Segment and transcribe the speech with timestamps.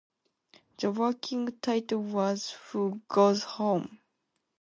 [0.79, 3.99] The working title was Who Goes Home?